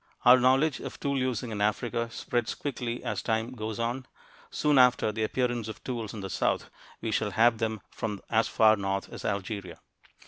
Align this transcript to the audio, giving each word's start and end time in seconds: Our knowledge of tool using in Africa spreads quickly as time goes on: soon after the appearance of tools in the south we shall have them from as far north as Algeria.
Our 0.25 0.39
knowledge 0.39 0.79
of 0.79 0.99
tool 0.99 1.19
using 1.19 1.51
in 1.51 1.61
Africa 1.61 2.09
spreads 2.09 2.55
quickly 2.55 3.03
as 3.03 3.21
time 3.21 3.51
goes 3.51 3.77
on: 3.77 4.07
soon 4.49 4.79
after 4.79 5.11
the 5.11 5.23
appearance 5.23 5.67
of 5.67 5.83
tools 5.83 6.11
in 6.11 6.21
the 6.21 6.27
south 6.31 6.71
we 7.01 7.11
shall 7.11 7.29
have 7.29 7.59
them 7.59 7.81
from 7.91 8.19
as 8.27 8.47
far 8.47 8.75
north 8.75 9.09
as 9.13 9.23
Algeria. 9.23 9.79